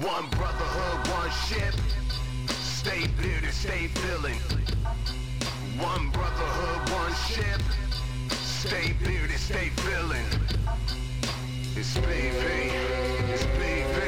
[0.00, 1.74] One brotherhood, one ship.
[2.50, 4.38] Stay bearded, stay feeling.
[5.76, 7.60] One brotherhood, one ship.
[8.30, 10.24] Stay bearded, stay feeling.
[11.74, 12.70] It's BV.
[13.32, 13.98] It's BV.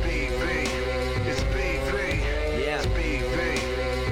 [0.00, 0.42] BV.
[1.26, 1.92] It's BV.
[2.64, 2.76] Yeah.
[2.78, 3.36] It's BV.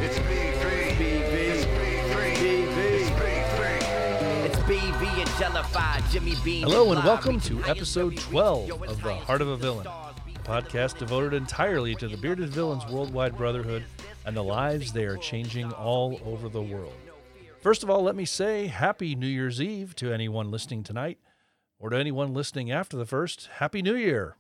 [0.03, 0.65] It's BV.
[0.99, 1.35] BV.
[1.53, 2.15] It's BV.
[2.37, 2.77] BV.
[3.01, 4.45] It's BV.
[4.45, 6.65] It's BV and Jellified, Jimmy Bean.
[6.65, 10.12] Hello and welcome to episode 12 of The Heart of a Villain, stars.
[10.12, 10.12] a
[10.45, 13.85] podcast devoted entirely to the bearded villains' worldwide brotherhood
[14.27, 16.95] and the lives they are changing all over the world.
[17.61, 21.19] First of all, let me say Happy New Year's Eve to anyone listening tonight,
[21.79, 23.49] or to anyone listening after the first.
[23.59, 24.37] Happy New Year!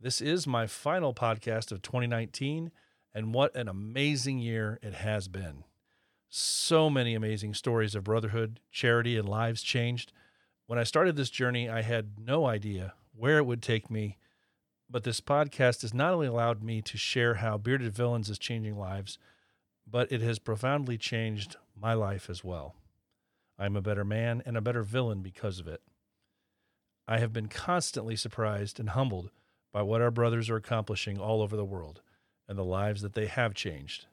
[0.00, 2.70] This is my final podcast of 2019,
[3.14, 5.64] and what an amazing year it has been.
[6.28, 10.12] So many amazing stories of brotherhood, charity, and lives changed.
[10.66, 14.16] When I started this journey, I had no idea where it would take me,
[14.90, 18.76] but this podcast has not only allowed me to share how Bearded Villains is changing
[18.76, 19.18] lives,
[19.88, 22.74] but it has profoundly changed my life as well.
[23.58, 25.82] I'm a better man and a better villain because of it.
[27.06, 29.30] I have been constantly surprised and humbled
[29.72, 32.02] by what our brothers are accomplishing all over the world
[32.48, 34.06] and the lives that they have changed.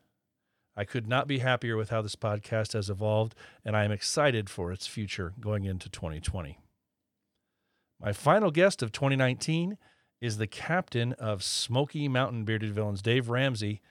[0.75, 3.33] I could not be happier with how this podcast has evolved,
[3.65, 6.59] and I am excited for its future going into 2020.
[7.99, 9.77] My final guest of 2019
[10.21, 13.81] is the captain of Smoky Mountain Bearded Villains, Dave Ramsey.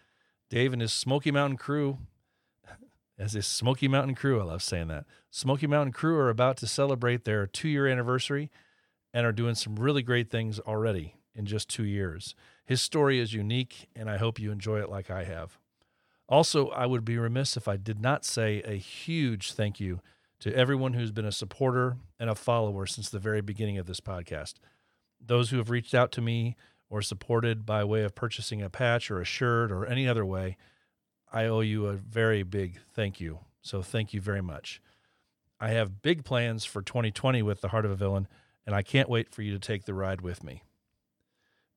[0.48, 1.98] Dave and his Smoky Mountain crew,
[3.18, 5.04] as his Smoky Mountain crew, I love saying that.
[5.30, 8.50] Smoky Mountain crew are about to celebrate their two year anniversary
[9.12, 12.34] and are doing some really great things already in just two years.
[12.64, 15.58] His story is unique, and I hope you enjoy it like I have.
[16.28, 20.00] Also, I would be remiss if I did not say a huge thank you
[20.40, 24.00] to everyone who's been a supporter and a follower since the very beginning of this
[24.00, 24.54] podcast.
[25.20, 26.56] Those who have reached out to me
[26.88, 30.56] or supported by way of purchasing a patch or a shirt or any other way,
[31.32, 33.40] I owe you a very big thank you.
[33.60, 34.80] So, thank you very much.
[35.58, 38.28] I have big plans for 2020 with The Heart of a Villain,
[38.64, 40.62] and I can't wait for you to take the ride with me.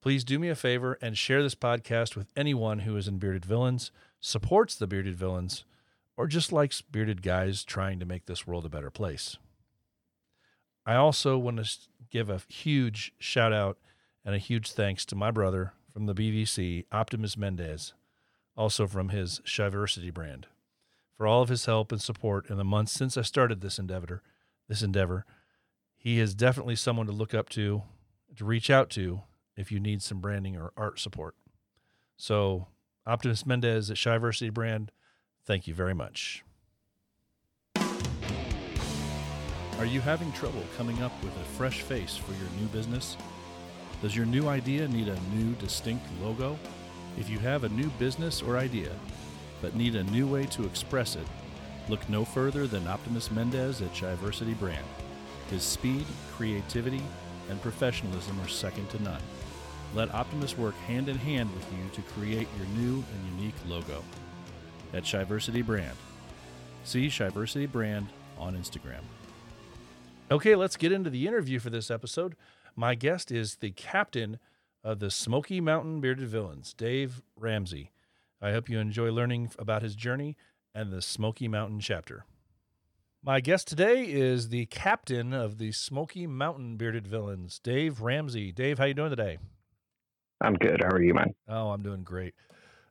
[0.02, 3.46] Please do me a favor and share this podcast with anyone who is in Bearded
[3.46, 5.66] Villains, supports the Bearded Villains,
[6.16, 9.38] or just likes bearded guys trying to make this world a better place.
[10.86, 11.78] I also want to
[12.09, 13.78] give a huge shout out
[14.25, 17.94] and a huge thanks to my brother from the BVC, Optimus Mendez,
[18.56, 20.48] also from his Shiversity brand,
[21.16, 24.22] for all of his help and support in the months since I started this endeavor.
[24.68, 25.25] This endeavor,
[25.98, 27.84] he is definitely someone to look up to,
[28.38, 29.22] to reach out to
[29.58, 31.36] if you need some branding or art support.
[32.18, 32.68] So,
[33.06, 34.92] Optimus Mendez at Shiversity brand,
[35.44, 36.44] thank you very much.
[39.79, 43.16] Are you having trouble coming up with a fresh face for your new business?
[44.01, 46.59] Does your new idea need a new distinct logo?
[47.17, 48.91] If you have a new business or idea,
[49.62, 51.25] but need a new way to express it,
[51.88, 54.85] look no further than Optimus Mendez at Shiversity Brand.
[55.50, 57.01] His speed, creativity,
[57.50, 59.22] and professionalism are second to none.
[59.95, 64.03] Let Optimus work hand in hand with you to create your new and unique logo
[64.94, 65.95] at Shiversity Brand.
[66.84, 68.07] See Shiversity Brand
[68.38, 69.03] on Instagram.
[70.31, 72.35] Okay, let's get into the interview for this episode.
[72.75, 74.38] My guest is the captain
[74.84, 77.91] of the Smoky Mountain Bearded Villains, Dave Ramsey.
[78.39, 80.38] I hope you enjoy learning about his journey
[80.75, 82.25] and the Smoky Mountain chapter.
[83.23, 88.51] My guest today is the captain of the Smoky Mountain Bearded Villains, Dave Ramsey.
[88.51, 89.39] Dave, how you doing today?
[90.41, 90.81] I'm good.
[90.84, 91.34] How are you, man?
[91.47, 92.35] Oh, I'm doing great.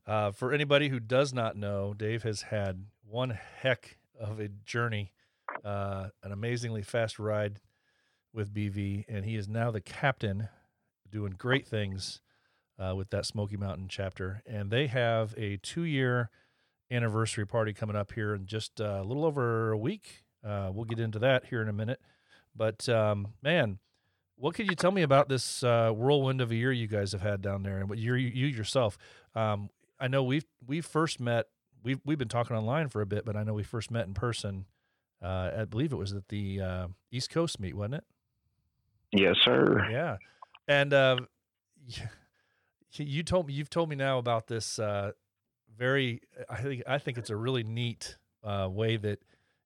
[0.09, 5.13] Uh, for anybody who does not know, Dave has had one heck of a journey,
[5.65, 7.61] uh, an amazingly fast ride
[8.33, 10.49] with BV, and he is now the captain,
[11.11, 12.21] doing great things
[12.79, 14.43] uh, with that Smoky Mountain chapter.
[14.47, 16.31] And they have a two-year
[16.91, 20.25] anniversary party coming up here in just uh, a little over a week.
[20.45, 22.01] Uh, we'll get into that here in a minute.
[22.55, 23.79] But um, man,
[24.37, 27.21] what could you tell me about this uh, whirlwind of a year you guys have
[27.21, 28.97] had down there, and what you you yourself?
[29.35, 29.71] Um,
[30.01, 31.47] I know we've we first met.
[31.83, 34.15] We've we've been talking online for a bit, but I know we first met in
[34.15, 34.67] person.
[35.23, 38.05] Uh, I believe it was at the uh, East Coast meet, wasn't it?
[39.13, 39.89] Yes, sir.
[39.91, 40.17] Yeah,
[40.67, 41.17] and uh,
[42.93, 45.13] you told me you've told me now about this uh,
[45.77, 46.21] very.
[46.49, 49.21] I think I think it's a really neat uh, way that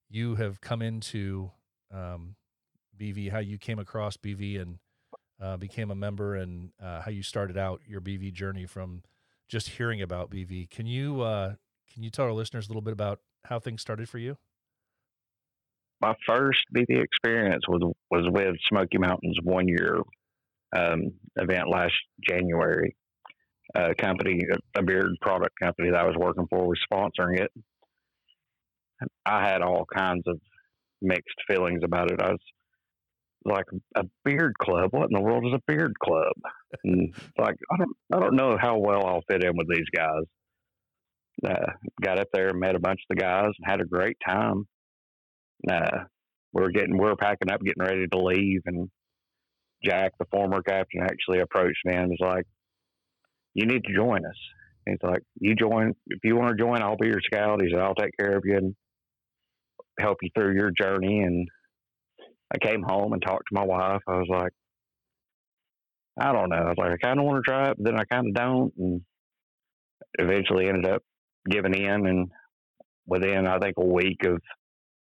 [0.09, 1.51] you have come into
[1.91, 2.35] um,
[2.99, 4.77] BV, how you came across BV and
[5.41, 9.03] uh, became a member, and uh, how you started out your BV journey from
[9.47, 10.69] just hearing about BV.
[10.69, 11.55] Can you uh,
[11.93, 14.37] can you tell our listeners a little bit about how things started for you?
[16.03, 19.99] My first BV experience was was with Smoky Mountains one year
[20.75, 21.93] um, event last
[22.27, 22.93] January.
[23.73, 24.41] a company,
[24.75, 27.51] a beard product company that I was working for, was sponsoring it.
[29.25, 30.41] I had all kinds of
[31.01, 32.21] mixed feelings about it.
[32.21, 32.39] I was
[33.45, 33.65] like
[33.95, 34.89] a beard club.
[34.91, 36.33] What in the world is a beard club?
[36.83, 40.23] And like I don't I don't know how well I'll fit in with these guys.
[41.47, 41.71] Uh,
[42.01, 44.67] got up there, met a bunch of the guys, and had a great time.
[45.69, 46.05] Uh,
[46.53, 48.89] we were getting we were packing up, getting ready to leave, and
[49.83, 52.45] Jack, the former captain, actually approached me and was like,
[53.53, 54.37] "You need to join us."
[54.85, 56.81] He's like, "You join if you want to join.
[56.81, 58.75] I'll be your scout." He said, "I'll take care of you and
[59.99, 61.47] help you through your journey." And
[62.53, 64.01] I came home and talked to my wife.
[64.07, 64.51] I was like,
[66.19, 66.57] I don't know.
[66.57, 68.33] I was like, I kind of want to try it, but then I kind of
[68.33, 68.73] don't.
[68.77, 69.01] And
[70.19, 71.01] eventually ended up
[71.49, 72.05] giving in.
[72.05, 72.29] And
[73.07, 74.39] within, I think, a week of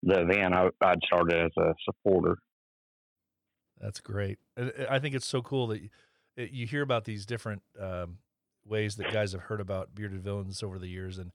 [0.04, 2.38] the event, I, I'd started as a supporter.
[3.80, 4.40] That's great.
[4.58, 5.90] I I think it's so cool that you,
[6.38, 8.20] you hear about these different um,
[8.66, 11.32] ways that guys have heard about bearded villains over the years, and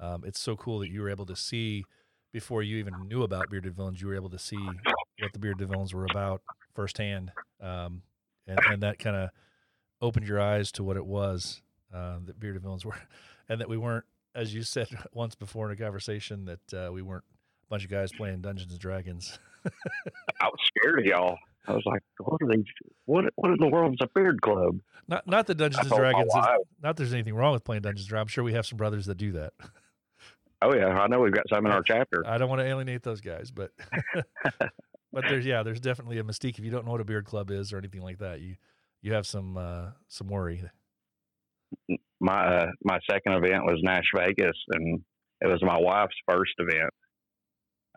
[0.00, 1.84] um, it's so cool that you were able to see
[2.32, 4.00] before you even knew about bearded villains.
[4.00, 4.58] You were able to see
[5.20, 6.42] what the bearded villains were about
[6.74, 8.02] firsthand, um,
[8.46, 9.30] and, and that kind of
[10.00, 11.62] opened your eyes to what it was
[11.92, 12.94] uh, that bearded villains were,
[13.48, 17.02] and that we weren't, as you said once before in a conversation, that uh, we
[17.02, 17.24] weren't
[17.68, 19.38] bunch of guys playing Dungeons and Dragons.
[19.64, 21.36] I was scared of y'all.
[21.66, 22.64] I was like, what are these?
[23.04, 24.80] What what in the world is a beard club?
[25.06, 26.26] Not not that Dungeons and Dragons.
[26.34, 26.44] Is,
[26.82, 28.28] not there's anything wrong with playing Dungeons and Dragons.
[28.28, 29.52] I'm sure we have some brothers that do that.
[30.60, 32.24] Oh yeah, I know we've got some in our chapter.
[32.26, 33.70] I don't want to alienate those guys, but
[35.12, 37.50] but there's yeah, there's definitely a mystique if you don't know what a beard club
[37.50, 38.40] is or anything like that.
[38.40, 38.56] You
[39.02, 40.64] you have some uh, some worry.
[42.20, 45.02] My uh, my second event was Nash Vegas, and
[45.40, 46.90] it was my wife's first event.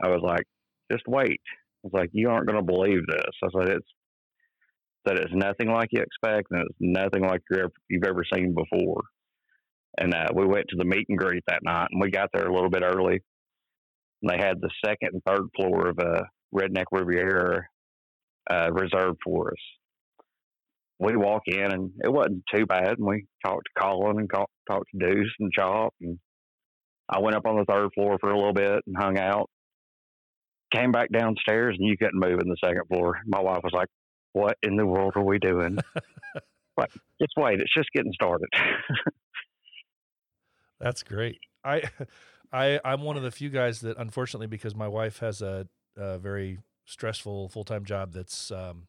[0.04, 0.46] I was like,
[0.92, 1.42] just wait.
[1.84, 3.34] I was like, you aren't going to believe this.
[3.44, 3.88] I said it's
[5.06, 9.02] that it's nothing like you expect, and it's nothing like ever, you've ever seen before.
[9.98, 12.48] And uh, we went to the meet and greet that night, and we got there
[12.48, 13.20] a little bit early.
[14.22, 17.64] And they had the second and third floor of a Redneck Riviera
[18.50, 20.26] uh, reserved for us.
[21.00, 23.00] We walk in, and it wasn't too bad.
[23.00, 25.94] And we talked to Colin and talked to Deuce and Chop.
[26.00, 26.20] And
[27.10, 29.50] I went up on the third floor for a little bit and hung out.
[30.74, 33.20] Came back downstairs, and you couldn't move in the second floor.
[33.26, 33.88] My wife was like,
[34.34, 35.78] "What in the world are we doing?"
[36.76, 36.90] but
[37.22, 37.60] just wait.
[37.60, 38.48] It's just getting started.
[40.80, 41.40] That's great.
[41.64, 41.84] I
[42.52, 46.18] I I'm one of the few guys that unfortunately because my wife has a, a
[46.18, 48.88] very stressful full time job that's um,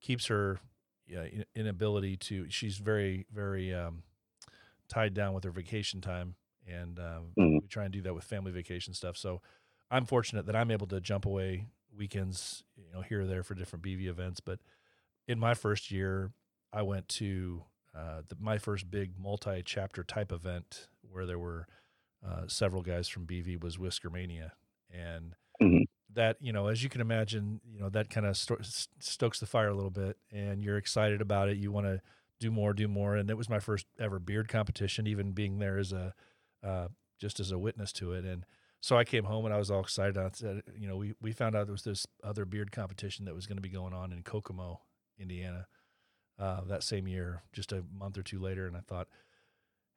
[0.00, 0.58] keeps her
[1.06, 2.46] yeah, inability to.
[2.50, 4.02] She's very very um,
[4.88, 6.36] tied down with her vacation time,
[6.66, 7.60] and um, Mhm.
[7.62, 9.16] we try and do that with family vacation stuff.
[9.16, 9.40] So
[9.90, 13.54] I'm fortunate that I'm able to jump away weekends, you know, here or there for
[13.54, 14.40] different BV events.
[14.40, 14.60] But
[15.26, 16.32] in my first year,
[16.72, 17.62] I went to
[17.96, 21.66] uh, the, my first big multi-chapter type event where there were
[22.26, 24.52] uh, several guys from BV was Whisker Mania,
[24.90, 25.84] and Mhm.
[26.14, 28.58] that you know, as you can imagine, you know that kind of sto-
[28.98, 31.56] stokes the fire a little bit, and you're excited about it.
[31.58, 32.00] You want to
[32.40, 35.78] do more, do more, and it was my first ever beard competition, even being there
[35.78, 36.14] as a
[36.62, 36.88] uh,
[37.18, 38.44] just as a witness to it, and
[38.80, 40.16] so I came home and I was all excited.
[40.16, 43.34] I said, you know, we we found out there was this other beard competition that
[43.34, 44.80] was going to be going on in Kokomo,
[45.18, 45.66] Indiana,
[46.38, 49.08] uh, that same year, just a month or two later, and I thought,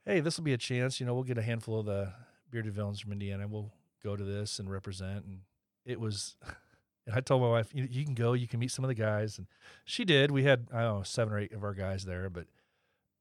[0.05, 0.99] hey, this will be a chance.
[0.99, 2.13] You know, we'll get a handful of the
[2.49, 3.47] bearded villains from Indiana.
[3.47, 3.71] We'll
[4.03, 5.25] go to this and represent.
[5.25, 5.41] And
[5.85, 6.35] it was,
[7.05, 8.95] and I told my wife, you, you can go, you can meet some of the
[8.95, 9.47] guys, and
[9.85, 10.31] she did.
[10.31, 12.47] We had I don't know seven or eight of our guys there, but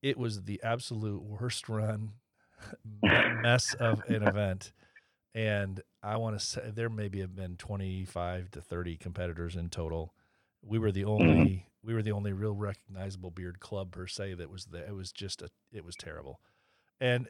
[0.03, 2.13] it was the absolute worst run
[3.03, 4.73] mess of an event.
[5.35, 10.15] And I want to say there maybe have been 25 to 30 competitors in total.
[10.63, 11.87] We were the only mm-hmm.
[11.87, 14.87] we were the only real recognizable beard club per se that was there.
[14.87, 16.41] It was just a it was terrible.
[17.01, 17.29] And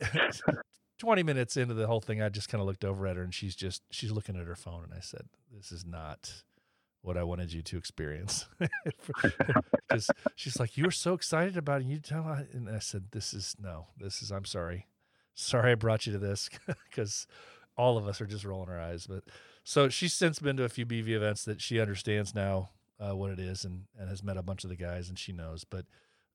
[0.99, 3.35] 20 minutes into the whole thing, I just kind of looked over at her and
[3.35, 6.43] she's just she's looking at her phone and I said, "This is not
[7.03, 8.47] what I wanted you to experience."
[9.89, 12.79] Because she's like, "You were so excited about it." And you tell, I-" and I
[12.79, 13.89] said, "This is no.
[13.99, 14.31] This is.
[14.31, 14.87] I'm sorry.
[15.35, 16.49] Sorry, I brought you to this
[16.89, 17.27] because
[17.81, 19.25] all of us are just rolling our eyes." But
[19.65, 22.71] so she's since been to a few BV events that she understands now
[23.01, 25.33] uh, what it is and and has met a bunch of the guys and she
[25.33, 25.65] knows.
[25.65, 25.87] But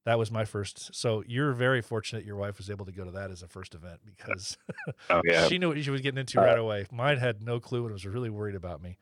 [0.06, 0.94] that was my first.
[0.96, 3.74] So you're very fortunate your wife was able to go to that as a first
[3.74, 4.58] event because
[5.10, 6.86] oh yeah, she knew what she was getting into right away.
[6.92, 8.98] Mine had no clue and was really worried about me.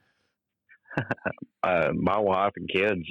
[1.63, 3.03] uh, my wife and kids,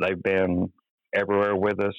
[0.00, 0.72] they've been
[1.14, 1.94] everywhere with us.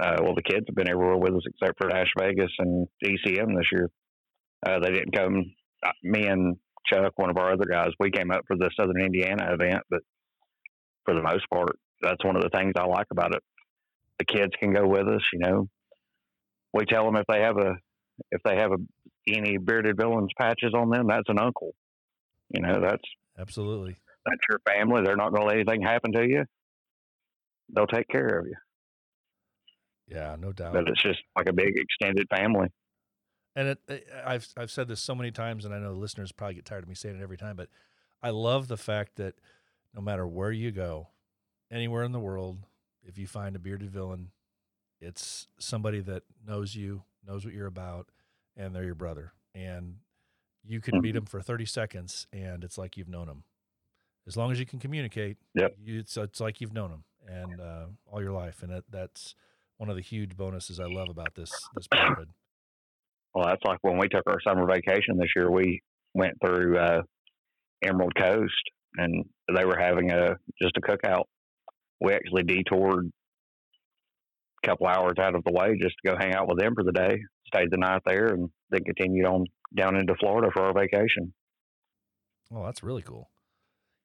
[0.00, 3.56] Uh, well, the kids have been everywhere with us except for Nash Vegas and ECM
[3.56, 3.90] this year.
[4.64, 5.44] Uh, they didn't come.
[5.84, 6.56] uh, Me and
[6.86, 10.00] Chuck, one of our other guys, we came up for the Southern Indiana event, but
[11.04, 13.42] for the most part, that's one of the things I like about it.
[14.18, 15.68] The kids can go with us, you know.
[16.72, 17.74] we tell them if they have a
[18.30, 18.76] if they have a
[19.26, 21.74] any bearded villains patches on them, that's an uncle.
[22.50, 23.02] You know, that's
[23.38, 23.96] Absolutely.
[24.24, 25.02] that's your family.
[25.04, 26.44] They're not going to let anything happen to you.
[27.74, 28.54] They'll take care of you.
[30.08, 30.74] Yeah, no doubt.
[30.74, 32.68] But it's just like a big extended family.
[33.56, 36.32] And it, it- I've I've said this so many times, and I know the listeners
[36.32, 37.68] probably get tired of me saying it every time, but
[38.22, 39.34] I love the fact that
[39.94, 41.08] no matter where you go,
[41.70, 42.58] anywhere in the world,
[43.02, 44.30] if you find a bearded villain,
[45.00, 48.08] it's somebody that knows you, knows what you're about,
[48.56, 49.96] and they're your brother, and
[50.66, 53.44] you can meet them for 30 seconds, and it's like you've known them.
[54.26, 55.76] As long as you can communicate, Yep.
[55.78, 59.34] you, it's it's like you've known them and uh, all your life, and that, that's
[59.76, 62.30] one of the huge bonuses I love about this this brotherhood.
[63.34, 65.50] Well, that's like when we took our summer vacation this year.
[65.50, 65.80] We
[66.14, 67.02] went through uh,
[67.82, 69.24] Emerald Coast, and
[69.54, 71.24] they were having a just a cookout.
[72.00, 73.10] We actually detoured
[74.62, 76.84] a couple hours out of the way just to go hang out with them for
[76.84, 77.18] the day.
[77.48, 81.32] Stayed the night there, and then continued on down into Florida for our vacation.
[82.54, 83.30] Oh, that's really cool.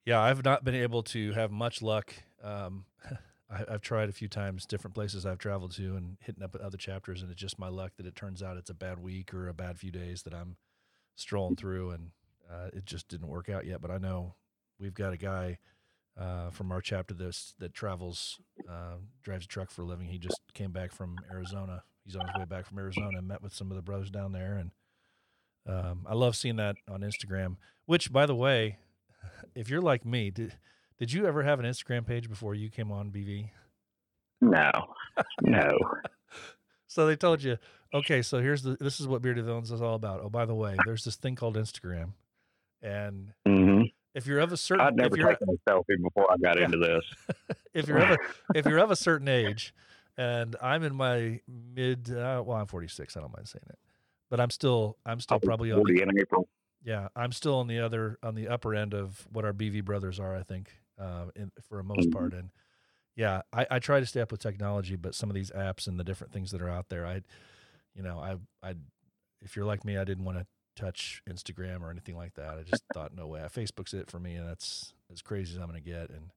[0.05, 2.13] Yeah, I've not been able to have much luck.
[2.43, 2.86] Um,
[3.50, 6.77] I, I've tried a few times, different places I've traveled to, and hitting up other
[6.77, 9.48] chapters, and it's just my luck that it turns out it's a bad week or
[9.48, 10.58] a bad few days that I'm
[11.15, 12.12] strolling through, and
[12.50, 13.82] uh, it just didn't work out yet.
[13.82, 14.36] But I know
[14.79, 15.60] we've got a guy
[16.20, 18.39] uh, from our chapter that's, that travels,
[18.70, 20.08] uh, drives a truck for a living.
[20.08, 21.84] He just came back from Arizona.
[22.06, 24.32] He's on his way back from Arizona and met with some of the brothers down
[24.32, 24.72] there, and
[25.68, 27.58] um, I love seeing that on Instagram.
[27.86, 28.77] Which, by the way,
[29.56, 30.53] if you're like me, did
[31.00, 33.50] did you ever have an Instagram page before you came on BV?
[34.41, 34.72] No,
[35.41, 35.70] no.
[36.91, 37.60] So they told you,
[37.94, 40.22] okay, so here's the this is what Bearded Villains is all about.
[40.24, 42.13] Oh, by the way, there's this thing called Instagram,
[42.82, 43.84] and hmm
[44.15, 46.65] if you're of a certain, I'd never taken a selfie before I got Yeah.
[46.65, 47.38] into this.
[47.75, 48.18] if you're of a,
[48.56, 49.72] if you're of a certain age,
[50.18, 53.15] and I'm in my mid, uh, well, I'm 46.
[53.15, 53.77] I don't mind saying it,
[54.32, 56.50] but I'm still I'm still I'll probably on the, 40 in April.
[56.84, 60.20] Yeah, I'm still on the other on the upper end of what our BV brothers
[60.20, 60.36] are.
[60.36, 62.13] I think uh, in, for a most Mhm.
[62.13, 62.51] part, and
[63.15, 66.00] yeah, I, I try to stay up with technology, but some of these apps and
[66.00, 67.22] the different things that are out there, I,
[67.96, 68.38] you know, I
[68.68, 68.75] I
[69.41, 72.58] if you're like me, I didn't want to touch Instagram or anything like that.
[72.58, 75.70] I just thought, no way, Facebook's it for me, and that's as crazy as I'm
[75.70, 76.10] going to get.
[76.10, 76.32] And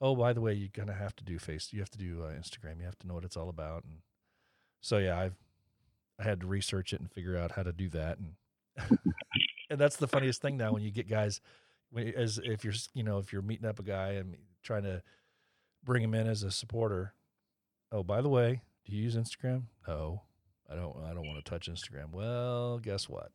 [0.00, 2.32] oh, by the way, you're gonna have to do face, you have to do uh,
[2.32, 3.98] Instagram, you have to know what it's all about, and
[4.80, 5.36] so yeah, I've
[6.18, 8.34] I had to research it and figure out how to do that, and
[9.70, 11.40] and that's the funniest thing now when you get guys
[12.16, 15.02] as if you're you know if you're meeting up a guy and trying to
[15.84, 17.14] bring him in as a supporter
[17.92, 20.22] oh by the way do you use instagram no
[20.70, 23.32] i don't i don't want to touch instagram well guess what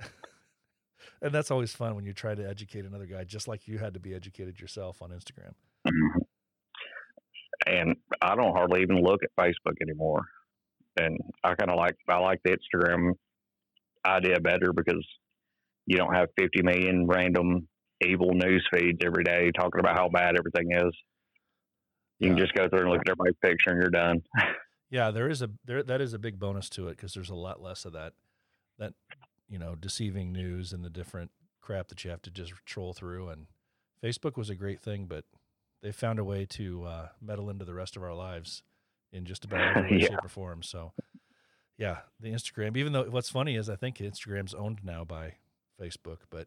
[1.22, 3.94] and that's always fun when you try to educate another guy just like you had
[3.94, 5.52] to be educated yourself on instagram
[5.86, 6.20] Mhm.
[7.66, 10.22] And I don't hardly even look at Facebook anymore.
[10.96, 13.12] And I kind of like I like the Instagram
[14.06, 15.04] idea better because
[15.86, 17.66] you don't have 50 million random
[18.04, 20.92] evil news feeds every day talking about how bad everything is.
[22.18, 24.22] You can just go through and look at everybody's picture and you're done.
[24.88, 27.34] Yeah, there is a there that is a big bonus to it because there's a
[27.34, 28.12] lot less of that
[28.78, 28.94] that
[29.48, 33.28] you know deceiving news and the different crap that you have to just troll through.
[33.28, 33.46] And
[34.00, 35.24] Facebook was a great thing, but
[35.82, 38.62] they found a way to uh, meddle into the rest of our lives
[39.12, 40.06] in just about every Yeah.
[40.10, 40.62] shape, or form.
[40.62, 40.92] So,
[41.76, 42.76] yeah, the Instagram.
[42.76, 45.34] Even though what's funny is I think Instagram's owned now by
[45.82, 46.46] Facebook, but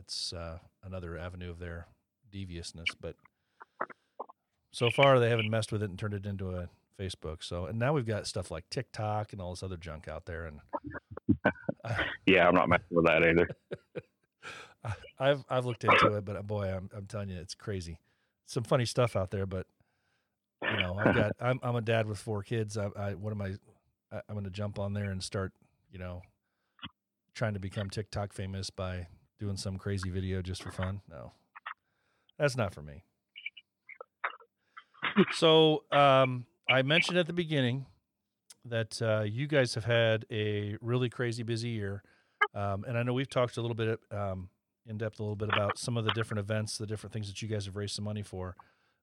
[0.00, 1.86] that's uh, another avenue of their
[2.32, 2.88] deviousness.
[2.98, 3.16] But
[4.72, 7.42] so far, they haven't messed with it and turned it into a Facebook.
[7.42, 10.46] So, and now we've got stuff like TikTok and all this other junk out there.
[10.46, 10.60] And
[12.26, 13.48] Yeah, I'm not messing with that either.
[15.18, 17.98] I've I've looked into it, but uh, boy, I'm I'm telling you, it's crazy.
[18.46, 19.66] Some funny stuff out there, but
[20.62, 22.78] you know, I've got I'm I'm a dad with four kids.
[22.78, 23.56] I, I what am I?
[24.10, 25.52] I I'm going to jump on there and start,
[25.92, 26.22] you know,
[27.34, 29.08] trying to become TikTok famous by
[29.40, 31.00] doing some crazy video just for fun.
[31.10, 31.32] No,
[32.38, 33.02] that's not for me.
[35.32, 37.86] So um, I mentioned at the beginning
[38.64, 42.02] that uh, you guys have had a really crazy busy year,
[42.54, 44.50] um, and I know we've talked a little bit um,
[44.86, 47.40] in depth a little bit about some of the different events, the different things that
[47.40, 48.54] you guys have raised some money for.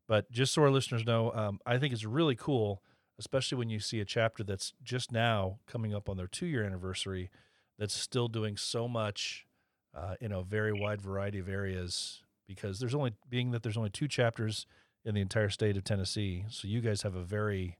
[0.07, 2.81] But just so our listeners know, um, I think it's really cool,
[3.19, 6.63] especially when you see a chapter that's just now coming up on their two year
[6.63, 7.29] anniversary,
[7.77, 9.46] that's still doing so much
[9.95, 12.23] uh, in a very wide variety of areas.
[12.47, 14.65] Because there's only being that there's only two chapters
[15.03, 17.77] in the entire state of Tennessee, so you guys have a very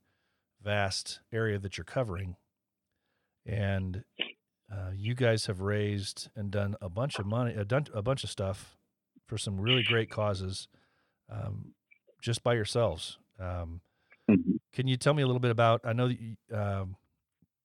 [0.62, 2.36] vast area that you're covering,
[3.46, 4.04] and
[4.72, 8.24] uh, you guys have raised and done a bunch of money, uh, done a bunch
[8.24, 8.78] of stuff
[9.26, 10.68] for some really great causes,
[11.30, 11.74] um,
[12.22, 13.18] just by yourselves.
[13.40, 13.82] Um,
[14.30, 14.60] Mhm.
[14.74, 15.82] can you tell me a little bit about?
[15.86, 16.98] I know that you, um,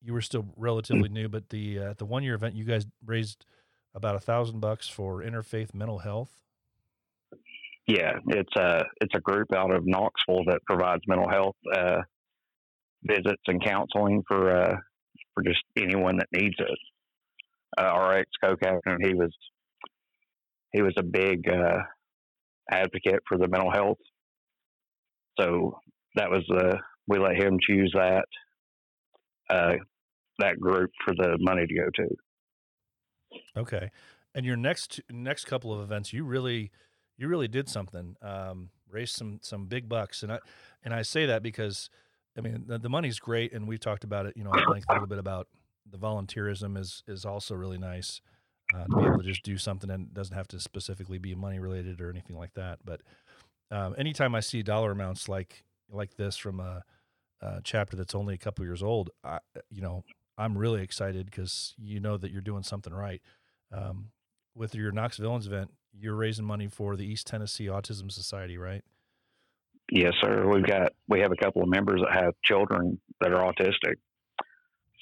[0.00, 2.86] you were still relatively new, but the uh, at the one year event, you guys
[3.04, 3.44] raised
[3.94, 6.30] about a thousand bucks for interfaith mental health.
[7.86, 12.02] Yeah, it's a it's a group out of Knoxville that provides mental health uh,
[13.02, 14.76] visits and counseling for uh,
[15.34, 16.78] for just anyone that needs it.
[17.78, 19.34] Uh, our ex co-captain, he was
[20.72, 21.78] he was a big uh,
[22.70, 23.98] advocate for the mental health,
[25.40, 25.76] so
[26.14, 26.76] that was uh,
[27.08, 28.24] we let him choose that
[29.50, 29.72] uh,
[30.38, 32.08] that group for the money to go to.
[33.56, 33.90] Okay,
[34.34, 36.70] and your next next couple of events, you really
[37.16, 38.16] you really did something.
[38.22, 40.38] Um, raised some some big bucks, and I
[40.84, 41.90] and I say that because
[42.36, 44.36] I mean the, the money's great, and we've talked about it.
[44.36, 45.48] You know, at length a little bit about
[45.90, 48.20] the volunteerism is is also really nice
[48.74, 51.34] uh, to be able to just do something and it doesn't have to specifically be
[51.34, 52.78] money related or anything like that.
[52.84, 53.00] But
[53.70, 56.82] um, anytime I see dollar amounts like like this from a,
[57.40, 60.04] a chapter that's only a couple years old, I, you know,
[60.38, 63.20] I'm really excited because you know that you're doing something right.
[63.72, 64.08] Um,
[64.54, 68.82] with your Knox Villains event, you're raising money for the East Tennessee Autism Society, right?
[69.90, 70.48] Yes, sir.
[70.48, 73.94] We've got we have a couple of members that have children that are autistic.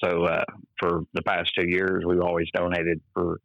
[0.02, 0.44] So uh,
[0.78, 3.38] for the past two years, we've always donated for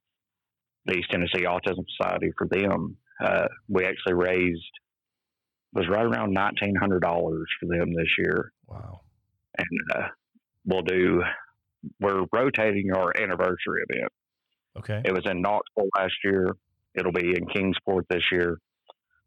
[0.86, 2.98] the East Tennessee Autism Society for them.
[3.24, 4.63] Uh, we actually raised
[5.74, 9.01] was right around nineteen hundred dollars for them this year, Wow.
[9.58, 10.08] and uh,
[10.65, 11.22] we'll do.
[12.00, 14.12] We're rotating our anniversary event.
[14.77, 15.01] Okay.
[15.06, 16.56] It was in Knoxville last year.
[16.94, 18.58] It'll be in Kingsport this year.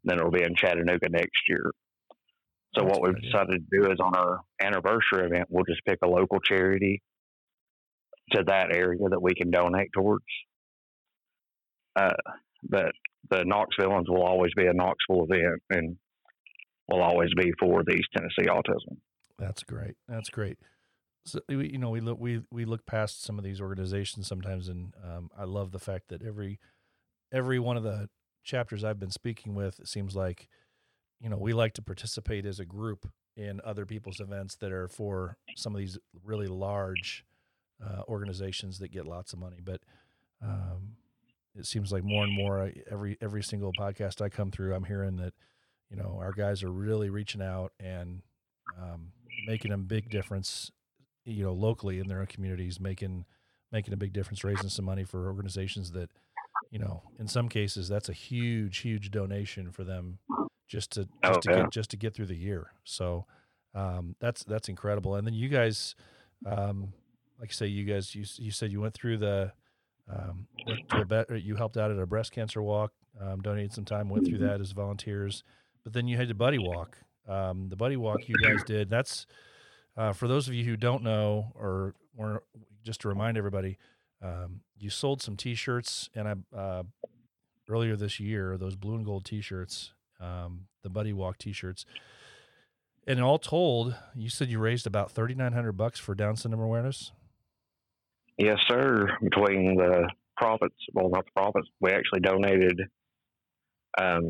[0.03, 1.71] Then it'll be in Chattanooga next year.
[2.75, 3.31] So That's what we've idea.
[3.31, 7.01] decided to do is on our anniversary event, we'll just pick a local charity
[8.31, 10.25] to that area that we can donate towards.
[11.95, 12.13] Uh,
[12.63, 12.91] but
[13.29, 15.97] the Knoxville ones will always be a Knoxville event and
[16.87, 18.97] will always be for the East Tennessee Autism.
[19.37, 19.95] That's great.
[20.07, 20.57] That's great.
[21.31, 24.67] So we, you know, we look we we look past some of these organizations sometimes,
[24.67, 26.59] and um, I love the fact that every
[27.31, 28.09] every one of the
[28.43, 30.47] chapters I've been speaking with, it seems like,
[31.21, 34.87] you know, we like to participate as a group in other people's events that are
[34.87, 37.23] for some of these really large
[37.85, 39.59] uh, organizations that get lots of money.
[39.63, 39.81] But
[40.41, 40.95] um,
[41.55, 44.85] it seems like more and more I, every every single podcast I come through, I'm
[44.85, 45.33] hearing that
[45.89, 48.21] you know our guys are really reaching out and
[48.81, 49.11] um,
[49.47, 50.71] making a big difference,
[51.29, 53.25] you know, locally in their own communities, making
[53.71, 56.09] making a big difference, raising some money for organizations that,
[56.71, 60.17] you know, in some cases that's a huge, huge donation for them
[60.67, 61.61] just to just Oh, to yeah.
[61.63, 62.71] get just to get through the year.
[62.83, 63.25] So
[63.75, 65.15] um, that's that's incredible.
[65.15, 65.95] And then you guys,
[66.45, 66.93] um,
[67.39, 69.53] like I say, you guys, you you said you went through the.
[70.11, 70.47] Um,
[70.89, 74.09] to a bet, you helped out at a breast cancer walk, um, donated some time,
[74.09, 75.43] went through that as volunteers,
[75.83, 76.97] but then you had to buddy walk.
[77.27, 78.89] Um, the buddy walk you guys did.
[78.89, 79.27] That's
[79.97, 82.43] uh, for those of you who don't know, or, or
[82.83, 83.77] just to remind everybody,
[84.21, 86.83] um, you sold some T-shirts, and I uh,
[87.69, 91.85] earlier this year those blue and gold T-shirts, um, the buddy walk T-shirts,
[93.07, 96.63] and all told, you said you raised about thirty nine hundred bucks for Down syndrome
[96.63, 97.11] awareness.
[98.37, 99.07] Yes, sir.
[99.21, 102.79] Between the profits, well, not the profits, we actually donated
[103.99, 104.23] um,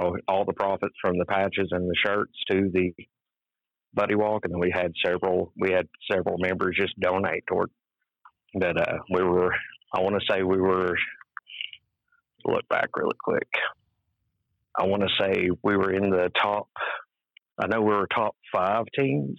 [0.00, 2.92] all, all the profits from the patches and the shirts to the
[3.94, 5.52] Buddy Walk, and then we had several.
[5.56, 7.70] We had several members just donate toward
[8.54, 8.76] that.
[8.78, 9.52] Uh, we were.
[9.94, 10.96] I want to say we were.
[12.44, 13.48] Look back really quick.
[14.76, 16.68] I want to say we were in the top.
[17.58, 19.38] I know we were top five teams.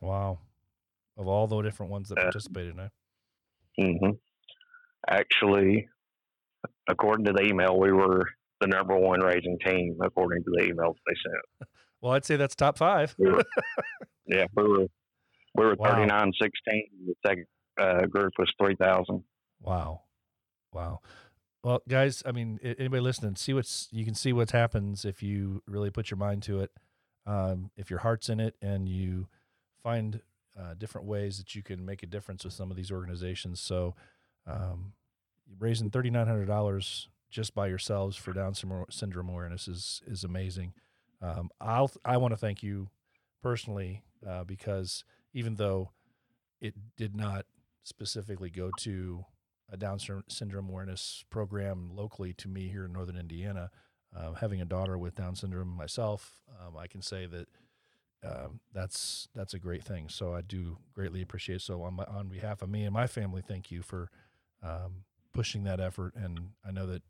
[0.00, 0.38] Wow,
[1.16, 2.88] of all the different ones that Uh, participated, huh?
[3.78, 4.10] hmm
[5.08, 5.88] Actually,
[6.88, 8.24] according to the email, we were
[8.60, 11.70] the number one raising team according to the emails they sent.
[12.00, 13.14] Well, I'd say that's top five.
[13.18, 13.42] We were,
[14.26, 14.86] yeah, we were
[15.54, 15.90] we were Wow.
[15.94, 16.84] thirty nine sixteen.
[17.06, 17.46] The second
[17.80, 19.24] uh, group was three thousand.
[19.60, 20.02] Wow,
[20.72, 21.00] wow.
[21.64, 25.62] Well, guys, I mean, anybody listening, see what's you can see what happens if you
[25.66, 26.70] really put your mind to it.
[27.26, 29.26] Um, if your heart's in it and you
[29.82, 30.20] find
[30.58, 33.60] uh, different ways that you can make a difference with some of these organizations.
[33.60, 33.94] So,
[34.46, 34.92] um,
[35.58, 40.22] raising thirty nine hundred dollars just by yourselves for Down syndrome syndrome awareness is is
[40.24, 40.72] amazing.
[41.20, 42.88] Um, I'll I want to thank you
[43.42, 45.90] personally uh, because even though
[46.60, 47.46] it did not
[47.84, 49.24] specifically go to
[49.70, 53.70] a Down syndrome awareness program locally to me here in Northern Indiana.
[54.16, 57.48] Um, having a daughter with Down syndrome myself, um, I can say that
[58.24, 60.08] um, that's that's a great thing.
[60.08, 61.60] So I do greatly appreciate.
[61.60, 64.10] So on my, on behalf of me and my family, thank you for
[64.62, 65.04] um,
[65.34, 66.14] pushing that effort.
[66.16, 67.02] And I know that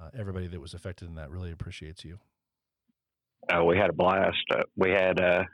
[0.00, 2.18] uh, everybody that was affected in that really appreciates you.
[3.48, 4.38] Uh, we had a blast.
[4.50, 5.44] Uh, we had uh,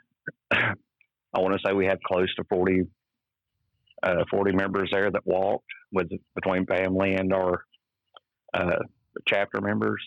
[1.33, 2.83] I want to say we had close to 40,
[4.03, 7.63] uh, 40 members there that walked with between family and our
[8.53, 8.79] uh,
[9.27, 10.01] chapter members.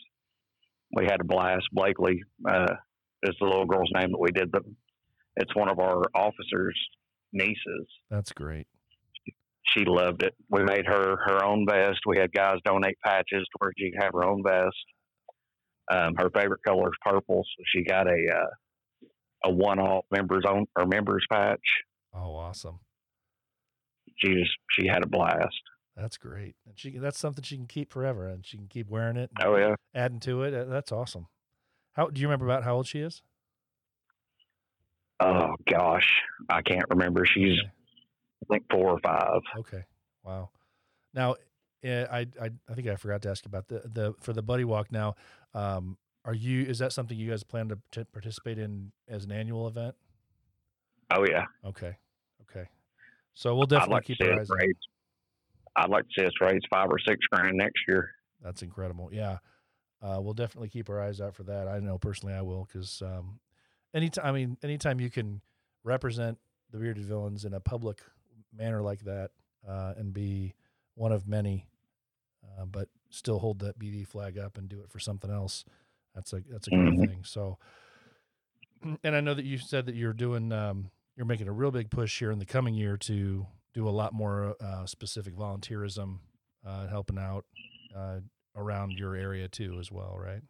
[0.94, 1.66] We had a blast.
[1.72, 2.74] Blakely uh,
[3.22, 4.60] is the little girl's name that we did the.
[5.36, 6.78] It's one of our officers'
[7.32, 7.86] nieces.
[8.10, 8.66] That's great.
[9.74, 10.34] She loved it.
[10.50, 12.00] We made her her own vest.
[12.06, 14.76] We had guys donate patches to where she could have her own vest.
[15.92, 18.46] Um, her favorite color is purple, so she got a uh,
[19.44, 21.60] a one off members own or members patch.
[22.14, 22.80] Oh, awesome.
[24.16, 25.60] She just she had a blast.
[25.96, 26.54] That's great.
[26.66, 29.30] And she that's something she can keep forever and she can keep wearing it.
[29.42, 29.74] Oh yeah.
[29.94, 30.68] Adding to it.
[30.68, 31.26] That's awesome.
[31.92, 33.22] How do you remember about how old she is?
[35.20, 36.08] Oh gosh,
[36.48, 37.24] I can't remember.
[37.26, 37.70] She's Okay.
[38.42, 39.40] I think four or five.
[39.58, 39.84] Okay.
[40.24, 40.50] Wow.
[41.14, 41.36] Now,
[41.84, 44.64] eh, I, I I think I forgot to ask about the the for the buddy
[44.64, 44.90] walk.
[44.90, 45.14] Now,
[45.54, 49.32] um, are you is that something you guys plan to, to participate in as an
[49.32, 49.94] annual event?
[51.10, 51.44] Oh yeah.
[51.64, 51.96] Okay.
[52.42, 52.68] Okay.
[53.34, 54.48] So we'll definitely like keep our eyes.
[54.50, 54.74] raise.
[55.76, 58.10] I'd like to see us raise five or six grand next year.
[58.42, 59.10] That's incredible.
[59.12, 59.38] Yeah.
[60.02, 61.68] Uh, we'll definitely keep our eyes out for that.
[61.68, 63.38] I know personally I will because um,
[63.94, 65.40] anytime I mean anytime you can
[65.84, 66.38] represent
[66.70, 68.00] the bearded villains in a public
[68.56, 69.30] manner like that
[69.68, 70.54] uh, and be
[70.94, 71.66] one of many,
[72.44, 75.64] uh, but still hold that BV flag up and do it for something else.
[76.14, 77.04] That's a that's a great Mhm.
[77.06, 77.24] thing.
[77.24, 77.58] So,
[79.04, 81.90] and I know that you said that you're doing um, you're making a real big
[81.90, 86.18] push here in the coming year to do a lot more uh, specific volunteerism,
[86.66, 87.44] uh, helping out
[87.94, 88.20] uh,
[88.56, 90.42] around your area too, as well, right?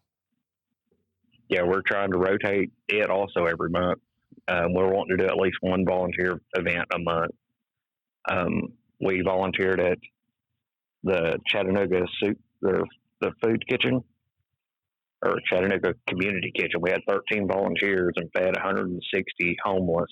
[1.48, 4.00] Yeah, we're trying to rotate it also every month.
[4.48, 7.30] Um, we're wanting to do at least one volunteer event a month.
[8.30, 9.98] Um, we volunteered at
[11.04, 12.84] the Chattanooga soup, the
[13.20, 14.02] the food kitchen,
[15.24, 16.80] or Chattanooga Community Kitchen.
[16.80, 20.10] We had 13 volunteers and fed 160 homeless